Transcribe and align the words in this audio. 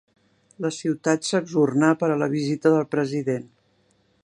La 0.63 0.71
ciutat 0.77 1.27
s'exornà 1.27 1.91
per 2.03 2.09
a 2.13 2.17
la 2.23 2.31
visita 2.33 2.73
del 2.77 2.91
president. 2.95 3.47